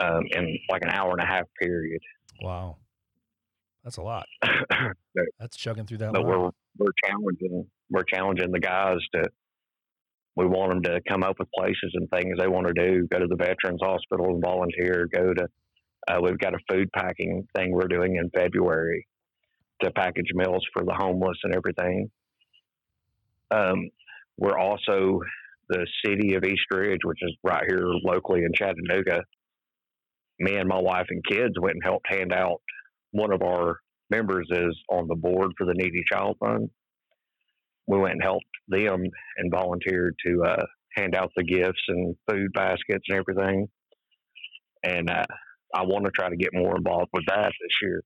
[0.00, 2.00] um, in like an hour and a half period.
[2.42, 2.76] Wow,
[3.84, 4.26] that's a lot.
[4.40, 6.12] But- That's chugging through that.
[6.12, 6.30] but line.
[6.30, 9.22] we're we're challenging we're challenging the guys to
[10.34, 13.18] we want them to come up with places and things they want to do go
[13.18, 15.46] to the veterans hospital and volunteer go to
[16.08, 19.06] uh, we've got a food packing thing we're doing in february
[19.82, 22.10] to package meals for the homeless and everything
[23.50, 23.88] um,
[24.38, 25.20] we're also
[25.68, 29.22] the city of east ridge which is right here locally in chattanooga
[30.38, 32.60] me and my wife and kids went and helped hand out
[33.12, 33.78] one of our
[34.10, 36.70] members is on the board for the Needy Child Fund.
[37.86, 39.02] We went and helped them
[39.38, 40.64] and volunteered to uh,
[40.96, 43.68] hand out the gifts and food baskets and everything.
[44.82, 45.24] And uh,
[45.74, 48.02] I want to try to get more involved with that this year.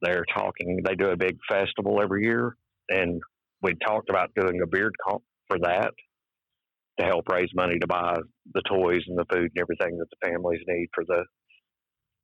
[0.00, 2.56] They're talking, they do a big festival every year,
[2.88, 3.20] and
[3.62, 5.92] we talked about doing a beard comp for that
[6.98, 8.16] to help raise money to buy
[8.52, 11.24] the toys and the food and everything that the families need for the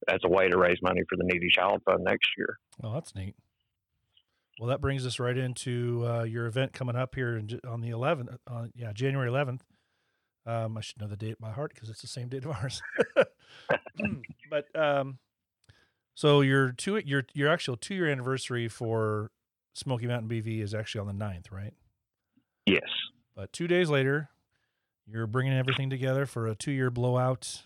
[0.09, 2.59] as a way to raise money for the Needy Child Fund next year.
[2.83, 3.35] Oh, that's neat.
[4.59, 8.37] Well, that brings us right into uh, your event coming up here on the 11th.
[8.47, 9.61] Uh, yeah, January 11th.
[10.47, 12.83] Um, I should know the date by heart because it's the same date of ours.
[14.51, 15.19] but um,
[16.15, 19.31] so your two your your actual two year anniversary for
[19.75, 21.75] Smoky Mountain BV is actually on the 9th, right?
[22.67, 22.89] Yes.
[23.37, 24.29] But two days later,
[25.07, 27.63] you're bringing everything together for a two year blowout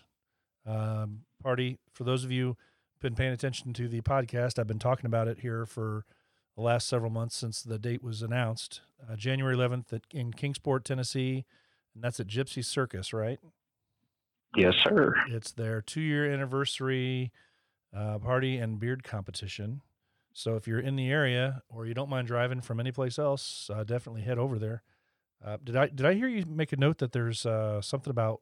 [0.65, 1.79] um, party.
[1.91, 2.55] For those of you
[3.01, 6.05] been paying attention to the podcast, I've been talking about it here for
[6.55, 8.81] the last several months since the date was announced.
[9.09, 11.45] Uh, January 11th at, in Kingsport, Tennessee,
[11.95, 13.39] and that's at Gypsy Circus, right?
[14.55, 15.13] Yes, sir.
[15.29, 17.31] It's their two year anniversary
[17.95, 19.81] uh, party and beard competition.
[20.33, 23.69] So if you're in the area or you don't mind driving from any place else,
[23.73, 24.83] uh, definitely head over there.
[25.43, 28.41] Uh, did I did I hear you make a note that there's uh, something about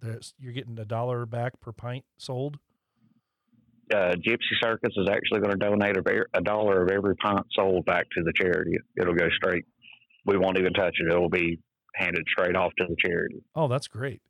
[0.00, 2.58] there's, you're getting a dollar back per pint sold?
[3.92, 7.84] Uh, Gypsy Circus is actually going to donate a, a dollar of every pint sold
[7.86, 8.76] back to the charity.
[9.00, 9.64] It'll go straight.
[10.26, 11.10] We won't even touch it.
[11.10, 11.58] It'll be
[11.94, 13.42] handed straight off to the charity.
[13.54, 14.20] Oh, that's great.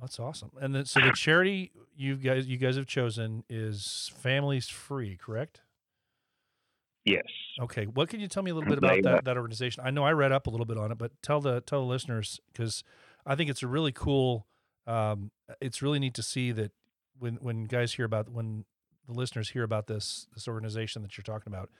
[0.00, 0.50] That's awesome.
[0.60, 5.60] And then, so the charity you guys you guys have chosen is Families Free, correct?
[7.04, 7.24] Yes.
[7.60, 9.82] Okay, what can you tell me a little bit about that, that organization?
[9.86, 11.86] I know I read up a little bit on it, but tell the tell the
[11.86, 12.82] listeners because
[13.26, 14.46] I think it's a really cool.
[14.86, 15.30] Um,
[15.60, 16.72] it's really neat to see that
[17.18, 18.64] when when guys hear about when
[19.06, 21.70] the listeners hear about this this organization that you're talking about,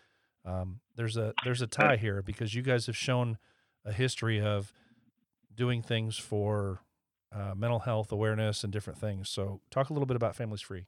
[0.44, 3.38] um, there's a there's a tie here because you guys have shown
[3.84, 4.72] a history of
[5.54, 6.80] doing things for
[7.34, 9.28] uh, mental health awareness and different things.
[9.28, 10.86] So talk a little bit about Families Free.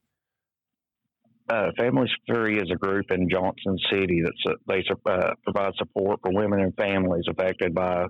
[1.48, 6.32] Uh, Families Free is a group in Johnson City that they uh, provide support for
[6.32, 8.06] women and families affected by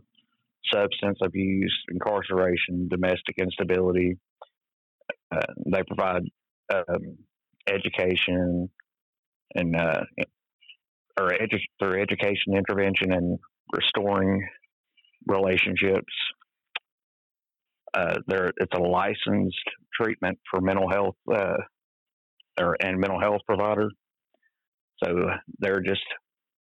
[0.72, 4.16] substance abuse, incarceration, domestic instability.
[5.30, 6.22] Uh, they provide
[6.72, 7.18] um,
[7.68, 8.70] education
[9.54, 10.00] and uh,
[11.18, 13.38] or edu- through education intervention and
[13.72, 14.46] restoring
[15.26, 16.12] relationships.
[17.96, 21.56] Uh, there, it's a licensed treatment for mental health uh,
[22.60, 23.88] or and mental health provider.
[25.02, 26.04] So they're just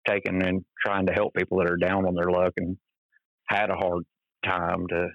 [0.08, 2.76] taking and trying to help people that are down on their luck and
[3.48, 4.04] had a hard
[4.44, 5.08] time to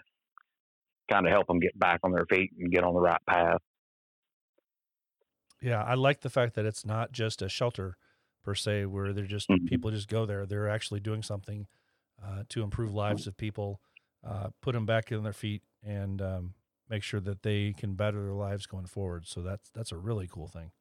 [1.12, 3.62] kind of help them get back on their feet and get on the right path.
[5.62, 7.98] Yeah, I like the fact that it's not just a shelter
[8.44, 9.68] per se, where they're just Mhm.
[9.68, 10.46] people just go there.
[10.46, 11.68] They're actually doing something
[12.22, 13.82] uh, to improve lives of people,
[14.26, 16.54] uh, put them back on their feet, and um,
[16.90, 19.28] make sure that they can better their lives going forward.
[19.28, 20.72] So that's that's a really cool thing.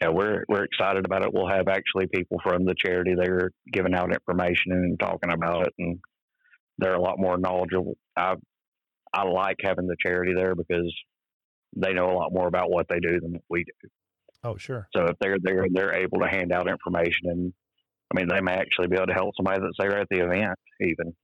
[0.00, 1.32] yeah, we're we're excited about it.
[1.32, 5.74] We'll have actually people from the charity there giving out information and talking about it,
[5.78, 5.98] and
[6.78, 7.94] they're a lot more knowledgeable.
[8.16, 8.34] I
[9.12, 10.92] I like having the charity there because
[11.76, 13.88] they know a lot more about what they do than we do.
[14.44, 14.88] Oh, sure.
[14.94, 17.52] So if they're there, they're able to hand out information, and
[18.12, 20.58] I mean, they may actually be able to help somebody that's there at the event,
[20.80, 21.14] even.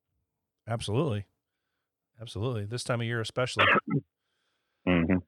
[0.68, 1.24] Absolutely.
[2.20, 2.66] Absolutely.
[2.66, 3.66] This time of year, especially.
[4.86, 5.18] hmm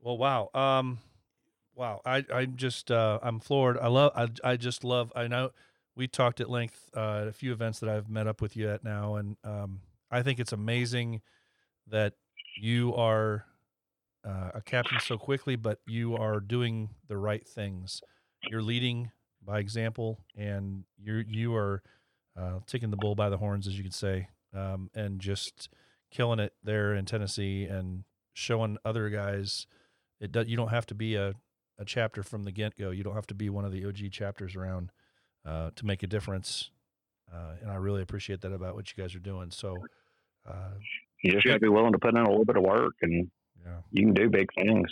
[0.00, 0.50] Well, wow.
[0.54, 0.98] Um,
[1.74, 2.00] wow.
[2.04, 3.78] I, I just, uh, I'm floored.
[3.78, 5.50] I love, I, I just love, I know
[5.96, 8.70] we talked at length, uh, at a few events that I've met up with you
[8.70, 9.16] at now.
[9.16, 11.22] And, um, I think it's amazing
[11.88, 12.14] that
[12.60, 13.46] you are,
[14.24, 18.02] uh, a captain so quickly, but you are doing the right things.
[18.50, 19.10] You're leading
[19.44, 21.82] by example and you're, you are,
[22.40, 25.68] uh, taking the bull by the horns, as you could say, um, and just
[26.10, 29.66] killing it there in Tennessee and showing other guys
[30.20, 31.34] it does you don't have to be a,
[31.78, 32.90] a chapter from the get-go.
[32.90, 34.90] You don't have to be one of the og chapters around
[35.46, 36.70] uh, to make a difference
[37.32, 39.50] uh, and i really appreciate that about what you guys are doing.
[39.50, 39.76] So
[40.48, 40.72] uh,
[41.22, 43.30] You just got to be willing to put in a little bit of work, and
[43.64, 43.78] yeah.
[43.92, 44.88] you can do big things.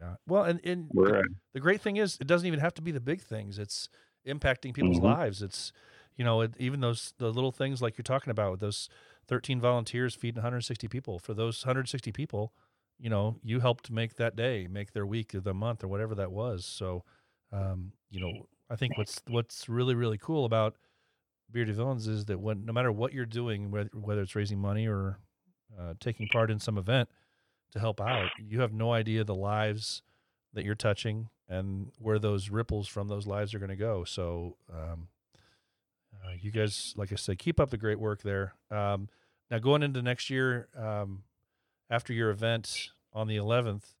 [0.00, 0.14] yeah.
[0.26, 3.00] Well and, and uh, the great thing is it doesn't even have to be the
[3.00, 3.58] big things.
[3.58, 3.88] It's
[4.26, 5.04] impacting people's Mhm.
[5.04, 5.42] lives.
[5.42, 5.72] It's
[6.16, 8.88] you know even those the little things like you're talking about with those
[9.26, 12.52] 13 volunteers feeding 160 people for those 160 people
[12.98, 16.14] you know you helped make that day make their week or the month or whatever
[16.14, 17.04] that was so
[17.52, 20.76] um, you know i think what's what's really really cool about
[21.50, 24.86] bearded villains is that when no matter what you're doing whether, whether it's raising money
[24.86, 25.18] or
[25.78, 27.08] uh, taking part in some event
[27.72, 30.02] to help out you have no idea the lives
[30.52, 34.04] that you're touching and where those ripples from those lives are going to go.
[34.04, 35.08] So, um,
[36.24, 38.54] uh, you guys, like I said, keep up the great work there.
[38.70, 39.08] Um,
[39.50, 41.22] now, going into next year, um,
[41.90, 43.94] after your event on the 11th,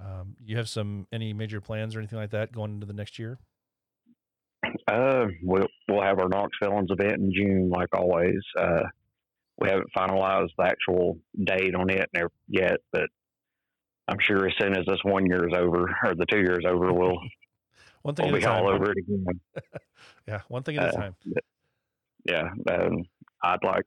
[0.00, 3.18] um, you have some any major plans or anything like that going into the next
[3.18, 3.38] year?
[4.86, 8.40] Uh, we'll we'll have our Knox Villains event in June, like always.
[8.58, 8.82] Uh,
[9.58, 12.08] we haven't finalized the actual date on it
[12.48, 13.08] yet, but
[14.06, 16.92] I'm sure as soon as this one year is over or the two years over,
[16.92, 17.18] we'll
[18.02, 19.24] One thing we'll at a be all over it again.
[20.28, 21.16] Yeah, one thing at a Uh, time.
[22.28, 23.04] Yeah, um,
[23.42, 23.84] I'd like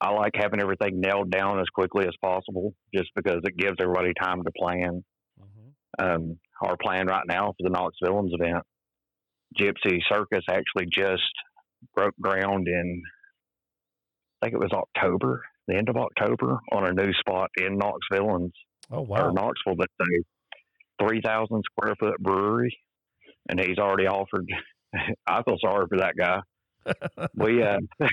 [0.00, 4.12] I like having everything nailed down as quickly as possible, just because it gives everybody
[4.20, 5.04] time to plan.
[5.38, 8.62] hmm um, our plan right now for the Knox Villains event.
[9.58, 11.22] Gypsy Circus actually just
[11.96, 13.02] broke ground in,
[14.42, 18.00] I think it was October, the end of October, on a new spot in Knox
[18.12, 18.52] Villains
[18.90, 19.30] Oh or wow!
[19.32, 22.76] Knoxville that's a 3,000 square foot brewery.
[23.48, 24.46] And he's already offered.
[25.26, 26.40] I feel sorry for that guy.
[27.34, 27.78] We uh,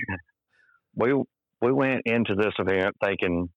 [0.96, 1.14] we
[1.62, 3.50] we went into this event thinking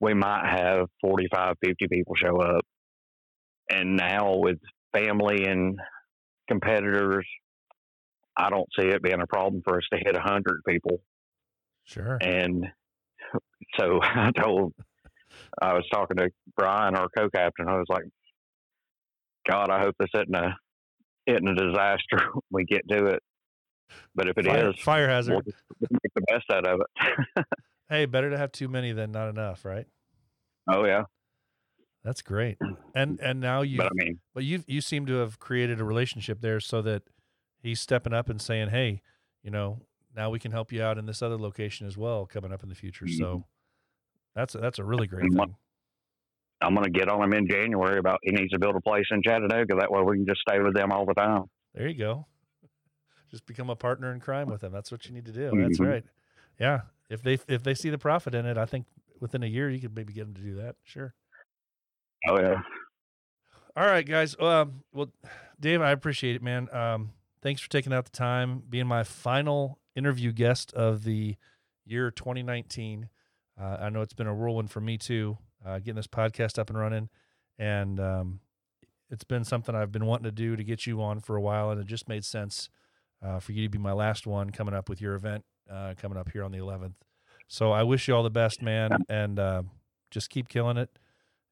[0.00, 2.64] we might have 45 50 people show up.
[3.70, 4.58] And now with
[4.92, 5.78] family and
[6.48, 7.26] competitors
[8.36, 11.00] i don't see it being a problem for us to hit 100 people.
[11.84, 12.18] Sure.
[12.20, 12.66] and
[13.78, 14.72] so i told
[15.60, 17.68] i was talking to brian our co-captain.
[17.68, 18.04] I was like
[19.48, 20.56] god i hope this isn't a
[21.26, 22.30] isn't a disaster.
[22.32, 23.22] When we get to it
[24.14, 25.32] but if it is, fire, fire hazard.
[25.80, 27.44] we'll make the best out of it
[27.88, 29.86] Hey, better to have too many than not enough, right?
[30.68, 31.04] oh yeah
[32.04, 32.58] That's great.
[32.94, 35.84] And and now you but i mean But you you seem to have created a
[35.84, 37.02] relationship there so that
[37.62, 39.02] he's stepping up and saying, "Hey,
[39.42, 39.82] you know,
[40.14, 42.68] now we can help you out in this other location as well coming up in
[42.68, 43.40] the future." So mm-hmm.
[44.34, 45.56] that's a, that's a really great thing.
[46.62, 49.04] I'm going to get on him in January about he needs to build a place
[49.10, 49.76] in Chattanooga.
[49.76, 51.44] That way we can just stay with them all the time.
[51.74, 52.26] There you go.
[53.36, 54.72] Just become a partner in crime with them.
[54.72, 55.50] That's what you need to do.
[55.60, 55.86] That's Mhm.
[55.86, 56.04] right.
[56.58, 56.80] Yeah.
[57.10, 58.86] If they if they see the profit in it, I think
[59.20, 60.76] within a year you could maybe get them to do that.
[60.84, 61.14] Sure.
[62.28, 62.62] Oh yeah,
[63.76, 64.34] All right, guys.
[64.40, 65.12] Um, well,
[65.60, 66.74] Dave, I appreciate it, man.
[66.74, 71.36] Um, thanks for taking out the time, being my final interview guest of the
[71.84, 73.10] year 2019.
[73.60, 76.70] Uh, I know it's been a whirlwind for me too, uh, getting this podcast up
[76.70, 77.10] and running.
[77.58, 78.40] and um,
[79.10, 81.70] it's been something I've been wanting to do to get you on for a while,
[81.70, 82.68] and it just made sense
[83.22, 86.18] uh, for you to be my last one coming up with your event uh, coming
[86.18, 86.94] up here on the 11th.
[87.48, 89.62] So I wish you all the best, man, and uh,
[90.10, 90.90] just keep killing it.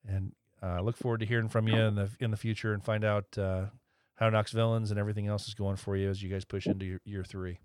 [0.06, 3.04] And uh, look forward to hearing from you in the in the future and find
[3.04, 3.66] out uh,
[4.16, 6.84] how Knox Villains and everything else is going for you as you guys push into
[6.84, 7.58] your, year three.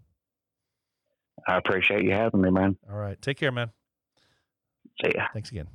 [1.47, 2.77] I appreciate you having me, man.
[2.89, 3.71] All right, take care, man.
[5.01, 5.27] See ya.
[5.33, 5.67] Thanks again.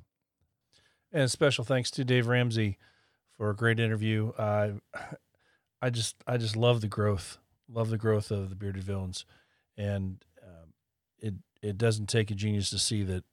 [1.12, 2.78] And special thanks to Dave Ramsey
[3.37, 4.32] for a great interview.
[4.37, 4.72] Uh,
[5.82, 9.24] I just I just love the growth, love the growth of the Bearded Villains,
[9.77, 10.72] and um,
[11.18, 13.24] it it doesn't take a genius to see that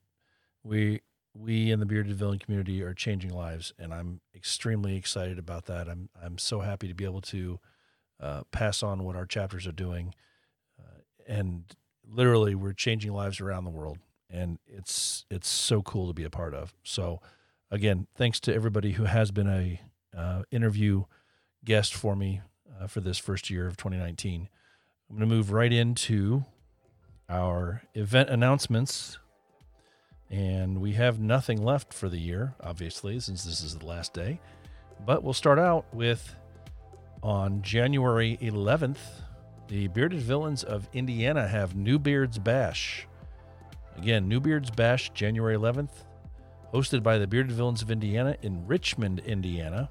[0.64, 1.02] we
[1.34, 5.88] we in the Bearded Villain community are changing lives, and I'm extremely excited about that.
[5.88, 7.60] I'm I'm so happy to be able to
[8.20, 10.14] uh, pass on what our chapters are doing,
[10.80, 11.64] uh, and
[12.08, 16.30] literally we're changing lives around the world, and it's it's so cool to be a
[16.30, 16.74] part of.
[16.84, 17.22] So,
[17.70, 19.82] again, thanks to everybody who has been a
[20.16, 21.06] uh, interview
[21.64, 22.42] guest for me
[22.82, 24.50] uh, for this first year of 2019.
[25.10, 26.46] I'm going to move right into
[27.30, 29.18] our event announcements.
[30.30, 34.40] And we have nothing left for the year, obviously, since this is the last day.
[35.06, 36.36] But we'll start out with
[37.22, 38.98] on January 11th,
[39.68, 43.08] the Bearded Villains of Indiana have New Beards Bash.
[43.98, 45.92] Again, New Beards Bash, January 11th,
[46.74, 49.90] hosted by the Bearded Villains of Indiana in Richmond, Indiana.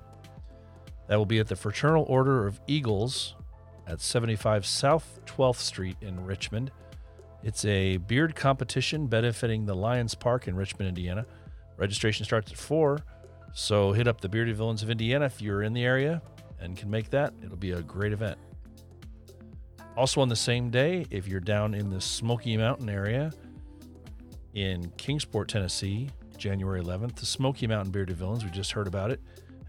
[1.11, 3.35] That will be at the Fraternal Order of Eagles
[3.85, 6.71] at 75 South 12th Street in Richmond.
[7.43, 11.27] It's a beard competition benefiting the Lions Park in Richmond, Indiana.
[11.77, 13.01] Registration starts at 4,
[13.53, 16.23] so hit up the Bearded Villains of Indiana if you're in the area
[16.61, 17.35] and can make that.
[17.43, 18.39] It'll be a great event.
[19.97, 23.33] Also, on the same day, if you're down in the Smoky Mountain area
[24.55, 29.21] in Kingsport, Tennessee, January 11th, the Smoky Mountain Bearded Villains, we just heard about it,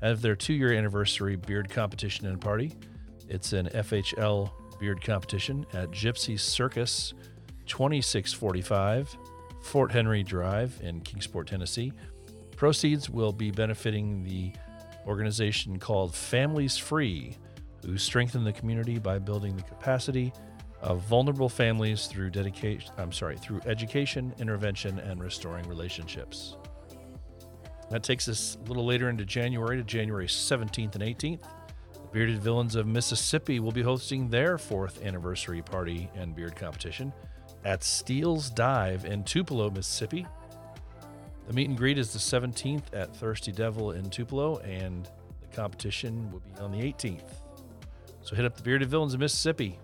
[0.02, 2.74] have their two year anniversary beard competition and party.
[3.28, 7.14] It's an FHL beard competition at Gypsy Circus
[7.68, 9.16] 2645
[9.62, 11.94] Fort Henry Drive in Kingsport, Tennessee.
[12.56, 14.52] Proceeds will be benefiting the
[15.08, 17.38] organization called Families Free,
[17.86, 20.34] who strengthen the community by building the capacity
[20.82, 26.58] of vulnerable families through dedication I'm sorry, through education, intervention and restoring relationships.
[27.92, 31.42] That takes us a little later into January to January 17th and 18th.
[31.94, 37.12] The Bearded Villains of Mississippi will be hosting their fourth anniversary party and beard competition
[37.66, 40.26] at Steele's Dive in Tupelo, Mississippi.
[41.48, 45.10] The meet and greet is the 17th at Thirsty Devil in Tupelo, and
[45.42, 47.34] the competition will be on the 18th.
[48.22, 49.78] So hit up the Bearded Villains of Mississippi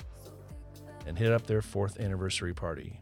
[1.06, 3.02] and hit up their fourth anniversary party.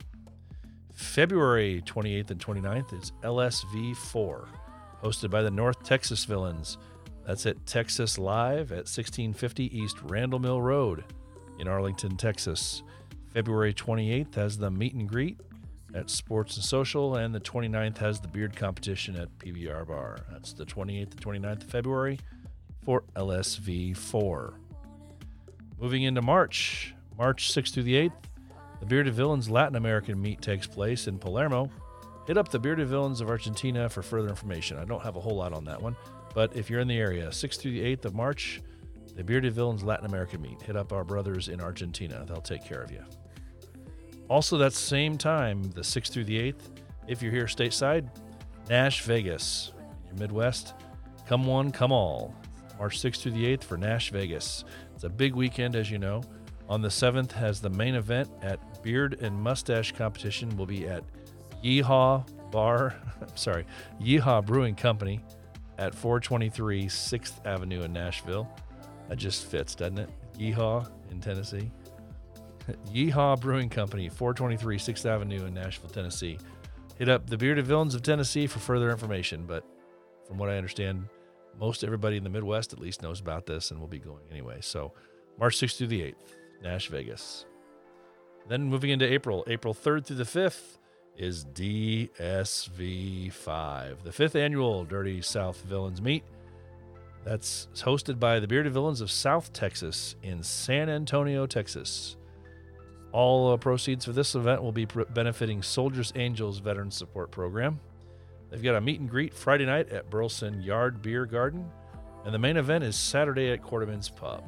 [0.94, 4.48] February 28th and 29th is LSV4,
[5.06, 6.80] hosted by the North Texas Villains.
[7.28, 11.04] That's at Texas Live at 1650 East Randol Mill Road
[11.60, 12.82] in Arlington, Texas.
[13.32, 15.40] February 28th has the meet and greet
[15.94, 20.18] at Sports and Social, and the 29th has the beard competition at PBR Bar.
[20.32, 22.20] That's the 28th and 29th of February
[22.84, 24.56] for LSV4.
[25.80, 28.24] Moving into March, March 6th through the 8th,
[28.80, 31.70] the Bearded Villains Latin American meet takes place in Palermo.
[32.26, 34.78] Hit up the Bearded Villains of Argentina for further information.
[34.78, 35.96] I don't have a whole lot on that one,
[36.34, 38.62] but if you're in the area, 6th through the 8th of March,
[39.16, 40.62] the Bearded Villains Latin American meet.
[40.62, 42.26] Hit up our brothers in Argentina.
[42.28, 43.04] They'll take care of you.
[44.28, 46.72] Also, that same time, the 6th through the 8th,
[47.08, 48.10] if you're here stateside,
[48.70, 49.72] Nash Vegas,
[50.08, 50.74] your Midwest,
[51.28, 52.34] come one, come all.
[52.80, 54.66] March 6th through the 8th for Nash Vegas.
[54.96, 56.24] It's a big weekend, as you know.
[56.68, 61.04] On the 7th has the main event at Beard and Mustache Competition will be at
[61.66, 63.66] Yeehaw Bar, I'm sorry,
[64.00, 65.20] Yeehaw Brewing Company
[65.80, 68.48] at 423 6th Avenue in Nashville.
[69.10, 70.10] That just fits, doesn't it?
[70.38, 71.72] Yeehaw in Tennessee.
[72.94, 76.38] Yeehaw Brewing Company, 423 6th Avenue in Nashville, Tennessee.
[77.00, 79.66] Hit up the Bearded Villains of Tennessee for further information, but
[80.28, 81.08] from what I understand,
[81.60, 84.60] most everybody in the Midwest at least knows about this and will be going anyway.
[84.62, 84.94] So,
[85.40, 87.46] March 6th through the 8th, Nash Vegas.
[88.48, 90.78] Then moving into April, April 3rd through the 5th
[91.18, 92.14] is DSV5,
[94.04, 96.24] the fifth annual Dirty South Villains Meet.
[97.24, 102.18] That's hosted by the Bearded Villains of South Texas in San Antonio, Texas.
[103.12, 107.80] All uh, proceeds for this event will be pr- benefiting Soldiers Angels Veteran Support Program.
[108.52, 111.66] They've got a meet and greet Friday night at Burleson Yard Beer Garden,
[112.26, 114.44] and the main event is Saturday at Quarterman's Pub.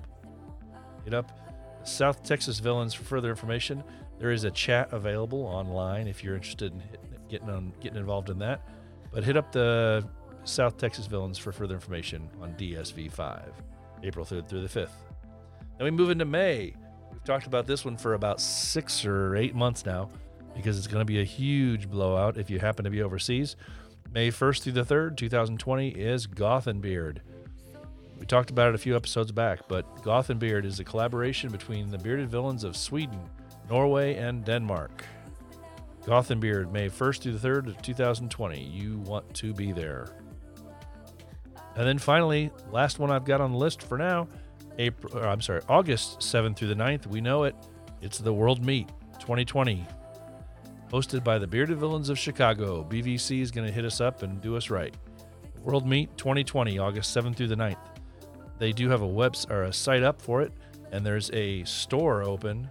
[1.03, 1.39] Hit up
[1.83, 3.83] South Texas Villains for further information.
[4.19, 6.81] There is a chat available online if you're interested in
[7.29, 8.61] getting on getting involved in that.
[9.11, 10.07] But hit up the
[10.43, 13.51] South Texas Villains for further information on DSV5,
[14.03, 14.89] April 3rd through the 5th.
[15.77, 16.73] Then we move into May.
[17.11, 20.09] We've talked about this one for about six or eight months now
[20.55, 23.55] because it's going to be a huge blowout if you happen to be overseas.
[24.11, 27.19] May 1st through the 3rd, 2020 is Gothenbeard.
[28.19, 31.99] We talked about it a few episodes back, but Gothenbeard is a collaboration between the
[31.99, 33.19] bearded villains of Sweden,
[33.69, 35.03] Norway, and Denmark.
[36.05, 38.61] Gothenbeard, May 1st through the 3rd of 2020.
[38.61, 40.07] You want to be there.
[41.75, 44.27] And then finally, last one I've got on the list for now,
[44.79, 47.07] April, I'm sorry, August 7th through the 9th.
[47.07, 47.55] We know it.
[48.01, 48.87] It's the World Meet
[49.19, 49.85] 2020,
[50.91, 52.87] hosted by the Bearded Villains of Chicago.
[52.89, 54.95] BVC is going to hit us up and do us right.
[55.61, 57.77] World Meet 2020, August 7th through the 9th.
[58.59, 60.53] They do have a web or a site up for it,
[60.91, 62.69] and there's a store open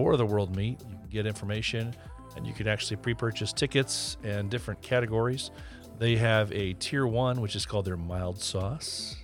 [0.00, 0.80] for the World Meet.
[0.88, 1.94] You can get information,
[2.34, 5.50] and you can actually pre-purchase tickets and different categories.
[5.98, 9.16] They have a tier one, which is called their mild sauce,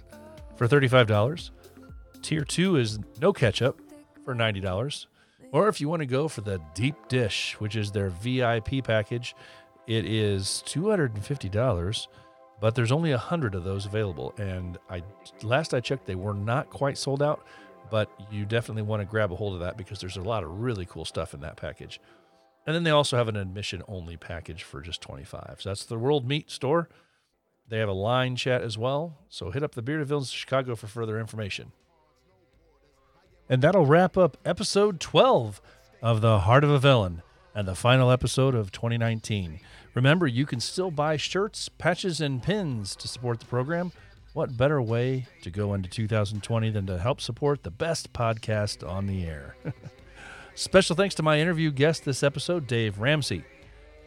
[0.57, 1.51] for thirty-five dollars.
[2.21, 3.81] Tier two is no ketchup
[4.23, 5.07] for ninety dollars.
[5.51, 9.35] Or if you want to go for the deep dish, which is their VIP package,
[9.87, 12.09] it is two hundred and fifty dollars.
[12.61, 15.03] But there's only a hundred of those available, and I
[15.43, 17.47] last I checked, they were not quite sold out.
[17.91, 20.61] But you definitely want to grab a hold of that because there's a lot of
[20.61, 22.01] really cool stuff in that package.
[22.67, 25.59] And then they also have an admission only package for just 25.
[25.61, 26.89] So that's the World Meet Store.
[27.69, 29.19] They have a line chat as well.
[29.29, 31.73] So hit up the Bearded Villains of Chicago for further information.
[33.49, 35.61] And that'll wrap up episode 12
[36.03, 37.23] of The Heart of a Villain
[37.55, 39.61] and the final episode of 2019.
[39.95, 43.93] Remember, you can still buy shirts, patches, and pins to support the program.
[44.37, 49.07] What better way to go into 2020 than to help support the best podcast on
[49.07, 49.57] the air?
[50.55, 53.45] Special thanks to my interview guest this episode, Dave Ramsey.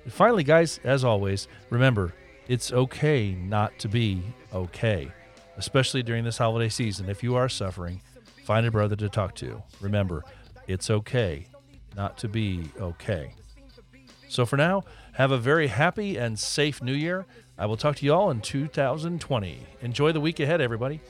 [0.04, 2.14] And finally, guys, as always, remember
[2.48, 4.22] it's okay not to be
[4.54, 5.12] okay,
[5.58, 7.10] especially during this holiday season.
[7.10, 8.00] If you are suffering,
[8.44, 9.64] find a brother to talk to.
[9.82, 10.24] Remember,
[10.68, 11.48] it's okay
[11.96, 13.34] not to be okay.
[14.28, 17.26] So for now, have a very happy and safe new year.
[17.60, 19.60] I will talk to you all in 2020.
[19.82, 21.02] Enjoy the week ahead, everybody.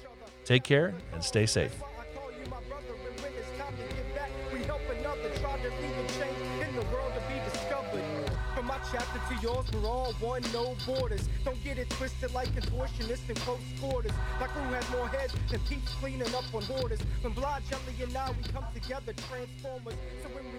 [0.45, 1.79] Take care and stay safe.
[8.57, 11.29] In chapter to yours, we're all one, no borders.
[11.45, 14.11] Don't get it twisted like contortionists and close quarters.
[14.39, 16.63] My crew has more heads than peeps cleaning up on
[17.23, 19.93] and I, we come together, transformers.
[20.23, 20.58] So when we